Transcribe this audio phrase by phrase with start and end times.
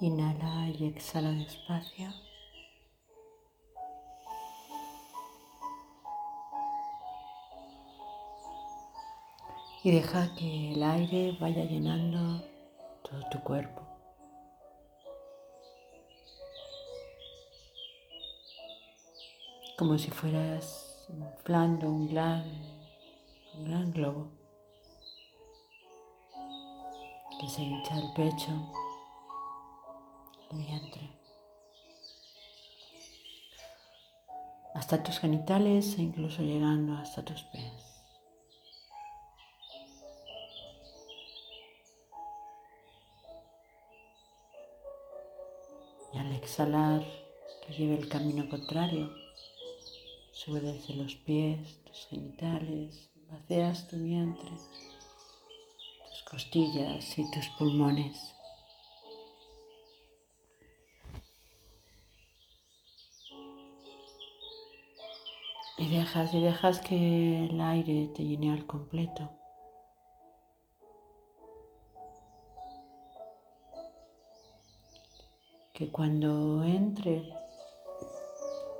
[0.00, 2.08] Inhala y exhala despacio.
[9.82, 12.44] Y deja que el aire vaya llenando
[13.02, 13.82] todo tu cuerpo.
[19.76, 22.44] Como si fueras inflando un gran,
[23.54, 24.28] un gran globo
[27.40, 28.87] que se hincha el pecho
[30.56, 31.10] vientre,
[34.74, 37.72] hasta tus genitales e incluso llegando hasta tus pies.
[46.12, 47.02] Y al exhalar,
[47.66, 49.12] que lleve el camino contrario,
[50.32, 54.50] sube desde los pies, tus genitales, vacías tu vientre,
[56.08, 58.37] tus costillas y tus pulmones.
[65.88, 69.30] Y dejas y dejas que el aire te llene al completo.
[75.72, 77.32] Que cuando entre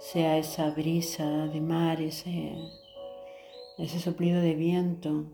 [0.00, 2.56] sea esa brisa de mar, ese,
[3.78, 5.26] ese soplido de viento,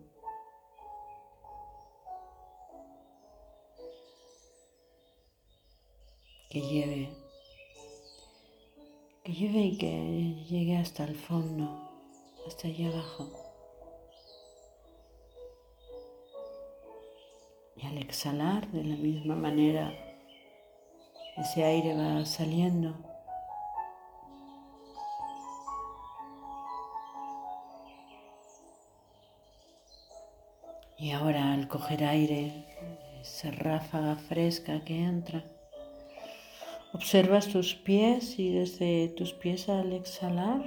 [6.51, 7.22] que lleve
[9.33, 11.91] lleve y que llegue hasta el fondo,
[12.47, 13.31] hasta allá abajo.
[17.77, 19.93] Y al exhalar de la misma manera,
[21.37, 22.95] ese aire va saliendo.
[30.99, 32.67] Y ahora al coger aire,
[33.21, 35.45] esa ráfaga fresca que entra,
[36.95, 40.63] Observas tus pies y desde tus pies al exhalar,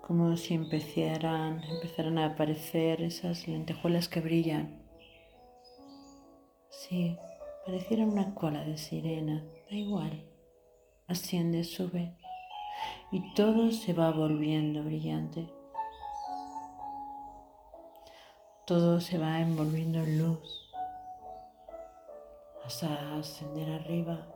[0.00, 4.82] como si empezaran, empezaran a aparecer esas lentejuelas que brillan.
[6.70, 7.16] Sí,
[7.66, 10.24] pareciera una cola de sirena, da igual.
[11.06, 12.16] Asciende, sube
[13.14, 15.48] y todo se va volviendo brillante.
[18.66, 20.63] Todo se va envolviendo en luz.
[22.64, 24.26] Vas a ascender arriba.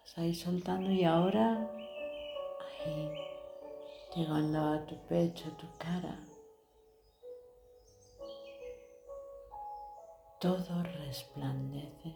[0.00, 1.70] Vas a ir soltando y ahora
[2.86, 3.12] ahí,
[4.16, 6.18] llegando a tu pecho, a tu cara.
[10.40, 12.14] Todo resplandece.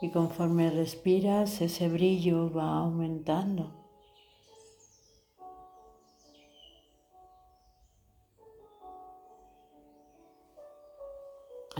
[0.00, 3.87] Y conforme respiras, ese brillo va aumentando.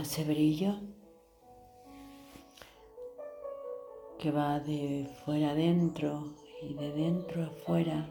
[0.01, 0.79] Ese brillo
[4.17, 8.07] que va de fuera adentro y de dentro afuera.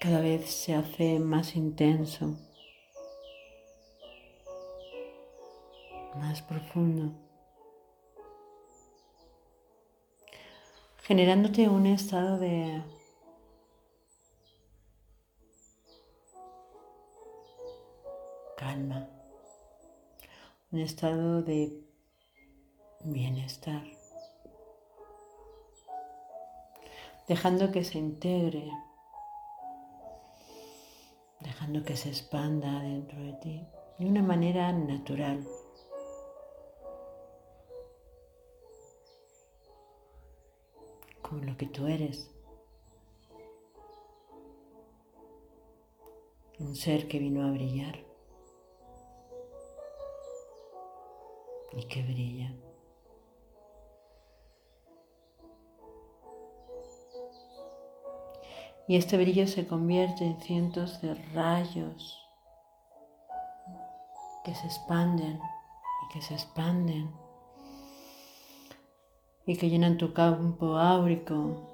[0.00, 2.36] Cada vez se hace más intenso,
[6.14, 7.12] más profundo,
[11.02, 12.82] generándote un estado de
[18.66, 19.08] calma,
[20.72, 21.60] un estado de
[23.04, 23.84] bienestar,
[27.28, 28.68] dejando que se integre,
[31.38, 33.66] dejando que se expanda dentro de ti
[34.00, 35.46] de una manera natural.
[41.22, 42.30] como lo que tú eres.
[46.60, 48.05] Un ser que vino a brillar.
[51.76, 52.52] Y que brilla.
[58.88, 62.22] Y este brillo se convierte en cientos de rayos
[64.44, 67.10] que se expanden y que se expanden
[69.44, 71.68] y que llenan tu campo áurico,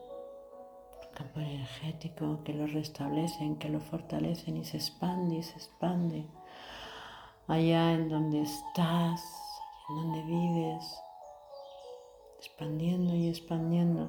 [1.03, 6.27] tu campo energético, que lo restablecen, que lo fortalecen y se expande y se expande
[7.47, 9.52] allá en donde estás
[9.89, 10.85] en donde vives,
[12.39, 14.09] expandiendo y expandiendo,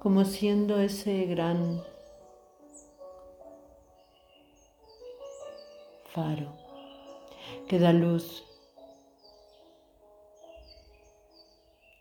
[0.00, 1.82] como siendo ese gran
[6.14, 6.52] faro
[7.68, 8.44] que da luz,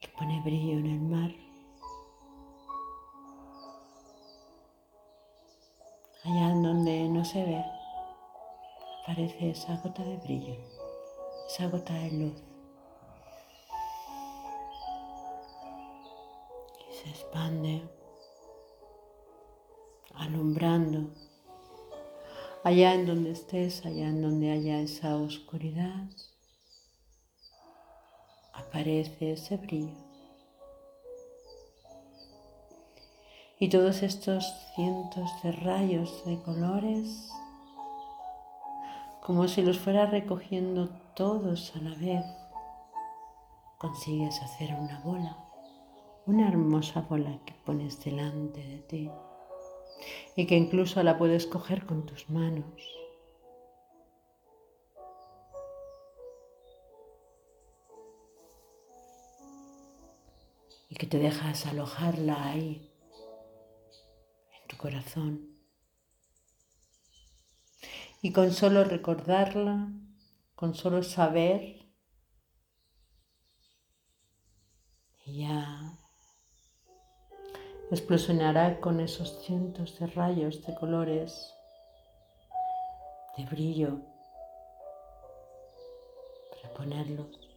[0.02, 1.31] que pone brillo en el mar.
[6.26, 7.82] Allá en donde no se ve
[9.04, 10.56] aparece esa gota de brillo,
[11.48, 12.42] esa gota de luz.
[16.90, 17.84] Y se expande,
[20.16, 21.10] alumbrando
[22.64, 26.08] allá en donde estés, allá en donde haya esa oscuridad,
[28.54, 29.98] aparece ese brillo.
[33.60, 34.46] Y todos estos
[34.76, 37.30] cientos de rayos de colores,
[39.24, 42.25] como si los fuera recogiendo todos a la vez,
[43.78, 45.38] consigues hacer una bola,
[46.25, 49.12] una hermosa bola que pones delante de ti
[50.36, 52.66] y que incluso la puedes coger con tus manos.
[60.90, 62.92] Y que te dejas alojarla ahí,
[64.62, 65.53] en tu corazón.
[68.25, 69.92] Y con solo recordarla,
[70.56, 71.86] con solo saber,
[75.25, 76.00] ya
[77.92, 81.54] explosionará con esos cientos de rayos de colores,
[83.36, 84.00] de brillo,
[86.50, 87.50] para ponerlos.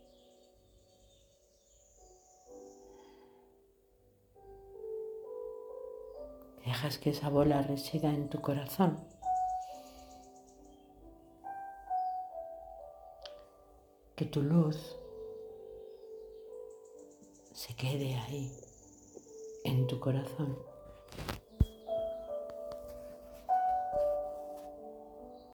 [6.64, 9.15] Dejas que esa bola resida en tu corazón.
[14.16, 14.96] Que tu luz
[17.52, 18.50] se quede ahí
[19.64, 20.56] en tu corazón.